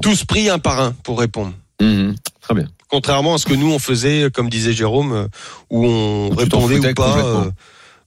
Tous 0.02 0.24
pris 0.24 0.48
un 0.48 0.58
par 0.58 0.80
un 0.80 0.92
pour 0.92 1.18
répondre. 1.18 1.52
Mhm. 1.80 2.14
Très 2.40 2.54
bien. 2.54 2.66
Contrairement 2.88 3.34
à 3.34 3.38
ce 3.38 3.46
que 3.46 3.54
nous 3.54 3.70
on 3.72 3.78
faisait, 3.78 4.30
comme 4.32 4.48
disait 4.48 4.72
Jérôme, 4.72 5.12
euh, 5.12 5.26
où 5.70 5.84
on 5.86 6.30
tu 6.30 6.36
répondait 6.44 6.78
ou 6.90 6.94
pas. 6.94 7.46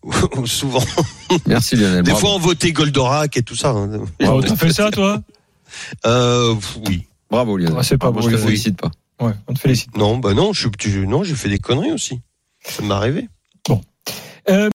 souvent. 0.45 0.83
Merci 1.48 1.75
Lionel. 1.75 2.03
Des 2.03 2.12
bravo. 2.12 2.27
fois 2.27 2.36
on 2.36 2.39
votait 2.39 2.72
Goldorak 2.72 3.38
et 3.38 3.43
tout 3.43 3.55
ça. 3.55 3.69
hein. 3.69 3.89
Oh, 4.25 4.41
T'as 4.41 4.55
fait 4.55 4.74
ça 4.74 4.91
toi? 4.91 5.22
Euh, 6.05 6.55
oui. 6.88 7.05
Bravo 7.31 7.57
Lionel. 7.57 7.75
Ah, 7.79 7.83
c'est 7.83 7.98
pas 7.98 8.12
Bravo, 8.12 8.27
beau, 8.27 8.31
je 8.31 8.36
te 8.36 8.41
félicite 8.41 8.79
pas. 8.79 8.91
Ouais, 9.22 9.33
on 9.48 9.53
te 9.53 9.60
félicite. 9.60 9.95
Non, 9.98 10.17
bah 10.17 10.33
non, 10.33 10.53
je, 10.53 10.67
tu- 10.69 11.07
non, 11.07 11.24
j'ai 11.24 11.36
fait 11.36 11.50
des 11.50 11.60
conneries 11.60 11.91
aussi. 11.91 12.19
Ça 12.65 12.83
m'est 12.83 12.93
arrivé. 12.93 13.27
Euh, 14.50 14.69